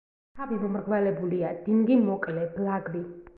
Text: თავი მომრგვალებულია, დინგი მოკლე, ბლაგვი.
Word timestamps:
თავი 0.37 0.55
მომრგვალებულია, 0.61 1.51
დინგი 1.67 1.99
მოკლე, 2.07 2.49
ბლაგვი. 2.57 3.05